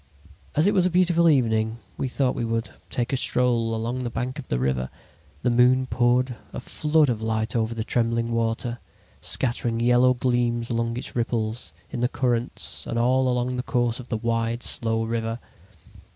[0.55, 4.09] "As it was a beautiful evening we thought we would take a stroll along the
[4.09, 4.89] bank of the river.
[5.43, 8.79] The moon poured a flood of light on the trembling water,
[9.21, 14.09] scattering yellow gleams along its ripples in the currents and all along the course of
[14.09, 15.37] the wide, slow river.